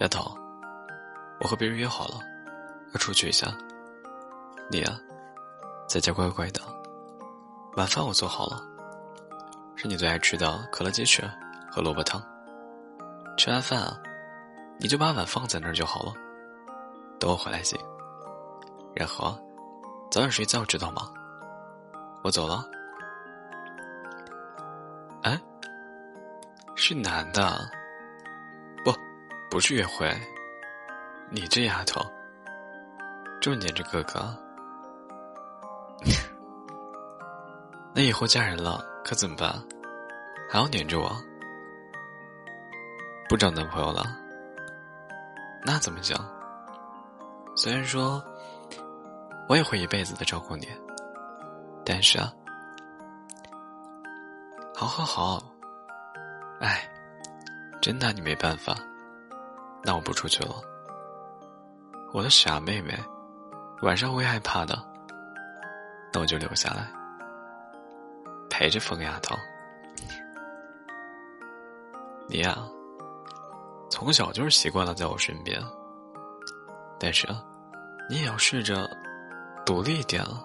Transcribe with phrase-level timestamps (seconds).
[0.00, 0.36] 丫头，
[1.40, 2.20] 我和别人约好了，
[2.92, 3.48] 要出去一下。
[4.70, 4.98] 你呀，
[5.88, 6.60] 在家乖乖的。
[7.76, 8.62] 晚饭我做好了，
[9.76, 11.28] 是你最爱吃的可乐鸡翅
[11.70, 12.22] 和萝卜汤。
[13.36, 13.96] 吃完饭啊，
[14.78, 16.12] 你就把碗放在那儿就好了，
[17.18, 17.78] 等我回来行。
[18.94, 19.38] 然后，
[20.10, 21.12] 早点睡觉，知道吗？
[22.22, 22.64] 我走了。
[25.22, 25.40] 哎，
[26.76, 27.77] 是男的。
[29.50, 30.14] 不是约会，
[31.30, 32.00] 你这丫头
[33.40, 34.36] 这么黏着哥哥，
[37.94, 39.50] 那以后嫁人了可怎么办？
[40.50, 41.10] 还要黏着我？
[43.28, 44.04] 不找男朋友了？
[45.64, 46.18] 那怎么讲？
[47.56, 48.22] 虽然说
[49.48, 50.68] 我也会一辈子的照顾你，
[51.84, 52.32] 但是啊，
[54.74, 55.42] 好好好，
[56.60, 56.88] 哎，
[57.80, 58.74] 真拿你没办法。
[59.82, 60.54] 那我不出去了，
[62.12, 62.92] 我的傻妹妹，
[63.82, 64.78] 晚上会害怕的。
[66.12, 66.90] 那我就留下来，
[68.50, 69.36] 陪着疯丫头。
[72.28, 72.58] 你呀，
[73.90, 75.58] 从小就是习惯了在我身边，
[76.98, 77.42] 但是啊，
[78.10, 78.88] 你也要试着
[79.64, 80.44] 独立一点啊。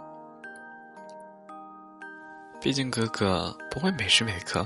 [2.62, 4.66] 毕竟哥哥不会每时每刻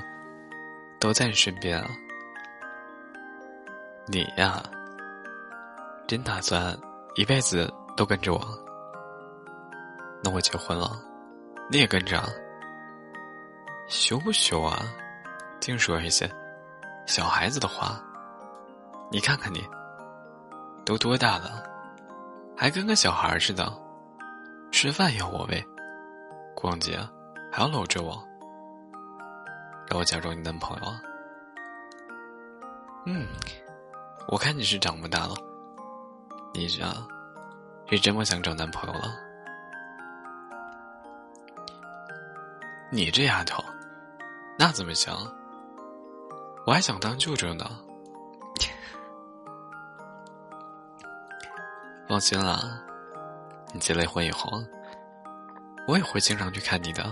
[1.00, 1.90] 都在你身边啊。
[4.10, 4.64] 你呀，
[6.08, 6.74] 真打算
[7.16, 8.40] 一辈子都跟着我？
[10.24, 10.98] 那我结婚了，
[11.70, 12.24] 你也跟着？
[13.90, 14.82] 羞不羞啊？
[15.60, 16.30] 净说一些
[17.06, 18.02] 小孩子的话。
[19.12, 19.62] 你看看你，
[20.86, 21.64] 都多大了，
[22.56, 23.70] 还跟个小孩似的？
[24.72, 25.62] 吃饭要我喂，
[26.56, 26.98] 逛街
[27.52, 28.22] 还要搂着我，
[29.90, 31.02] 让我假装你男朋友啊？
[33.06, 33.28] 嗯。
[34.30, 35.36] 我看你是长不大了，
[36.54, 36.84] 你这
[37.90, 39.16] 是这么想找男朋友了？
[42.92, 43.64] 你这丫头，
[44.60, 45.16] 那怎么行？
[46.66, 47.66] 我还想当舅舅呢。
[52.10, 52.82] 放心啦，
[53.74, 54.62] 你结了婚以后，
[55.88, 57.10] 我也会经常去看你的。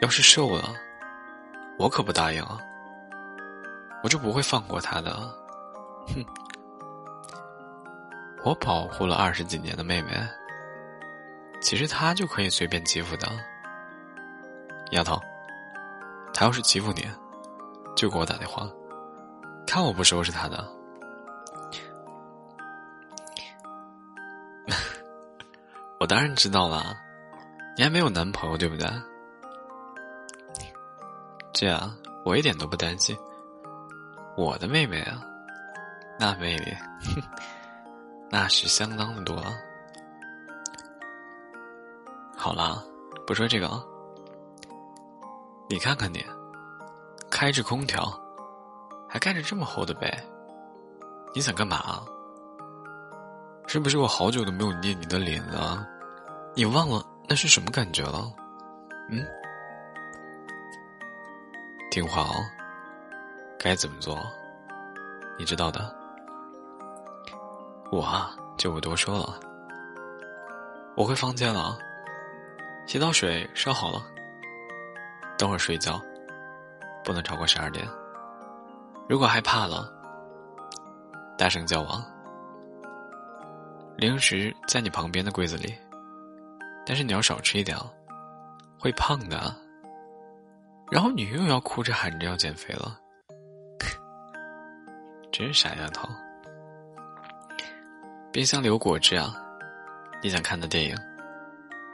[0.00, 0.76] 要是瘦了，
[1.76, 2.56] 我可不答应啊，
[4.04, 5.41] 我就不会放过他的。
[6.08, 6.24] 哼，
[8.44, 10.10] 我保护了二十几年的妹妹，
[11.60, 13.28] 其实她就可以随便欺负的。
[14.90, 15.18] 丫头，
[16.34, 17.06] 她要是欺负你，
[17.96, 18.68] 就给我打电话，
[19.66, 20.68] 看我不收拾她的。
[25.98, 26.96] 我当然知道了，
[27.76, 28.86] 你还没有男朋友对不对？
[31.52, 33.16] 这样我一点都不担心，
[34.36, 35.22] 我的妹妹啊。
[36.18, 36.76] 那魅力，
[38.30, 39.52] 那是相当的多了。
[42.36, 42.84] 好了，
[43.26, 43.84] 不说这个了。
[45.68, 46.24] 你看看你，
[47.30, 48.04] 开着空调，
[49.08, 50.12] 还盖着这么厚的被，
[51.34, 52.02] 你想干嘛？
[53.66, 55.86] 是不是我好久都没有捏你的脸了？
[56.54, 58.30] 你忘了那是什么感觉了？
[59.08, 59.24] 嗯，
[61.90, 62.44] 听话哦，
[63.58, 64.18] 该怎么做，
[65.38, 66.01] 你知道的。
[67.92, 69.38] 我啊，就不多说了。
[70.96, 71.78] 我回房间了，
[72.86, 74.02] 洗澡水烧好了。
[75.36, 76.00] 等会儿睡觉，
[77.04, 77.86] 不能超过十二点。
[79.10, 79.92] 如果害怕了，
[81.36, 82.02] 大声叫我。
[83.98, 85.74] 零食在你旁边的柜子里，
[86.86, 87.76] 但是你要少吃一点，
[88.80, 89.54] 会胖的。
[90.90, 92.98] 然后你又要哭着喊着要减肥了，
[95.30, 96.08] 真是傻丫头。
[98.32, 99.34] 冰箱里有果汁啊！
[100.22, 100.96] 你想看的电影，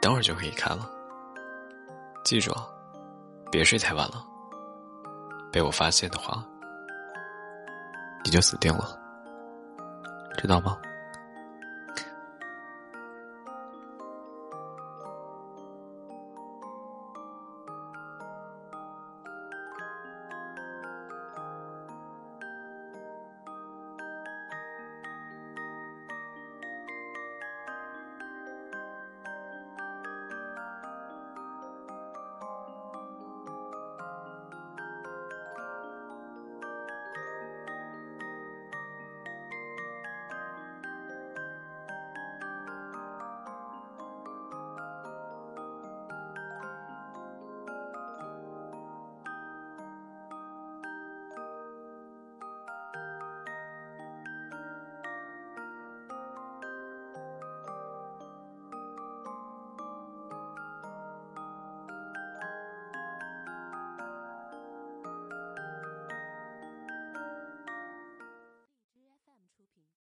[0.01, 0.89] 等会儿就可以看了。
[2.23, 2.53] 记住，
[3.51, 4.25] 别睡太晚了。
[5.51, 6.41] 被我发现的话，
[8.23, 8.97] 你就死定了，
[10.37, 10.77] 知道吗？